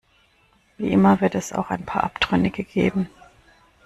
[0.79, 3.07] Wie immer wird es auch ein paar Abtrünnige geben.